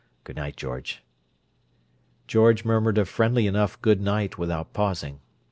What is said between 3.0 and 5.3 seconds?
friendly enough good night without pausing.